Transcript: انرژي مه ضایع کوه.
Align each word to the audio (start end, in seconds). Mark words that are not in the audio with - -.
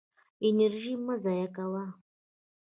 انرژي 0.47 0.93
مه 1.05 1.15
ضایع 1.23 1.47
کوه. 1.55 1.83